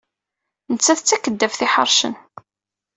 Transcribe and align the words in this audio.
Nettat 0.73 1.01
d 1.03 1.05
takeddabt 1.07 1.65
iḥeṛcen. 1.65 2.13